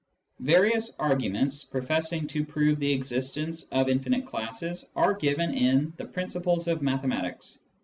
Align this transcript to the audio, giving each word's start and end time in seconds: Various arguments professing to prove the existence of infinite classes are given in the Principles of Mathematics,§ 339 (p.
Various 0.39 0.95
arguments 0.97 1.63
professing 1.63 2.25
to 2.29 2.43
prove 2.43 2.79
the 2.79 2.91
existence 2.91 3.65
of 3.71 3.87
infinite 3.87 4.25
classes 4.25 4.89
are 4.95 5.13
given 5.13 5.53
in 5.53 5.93
the 5.97 6.05
Principles 6.05 6.67
of 6.67 6.81
Mathematics,§ 6.81 7.45
339 7.59 7.59
(p. 7.59 7.65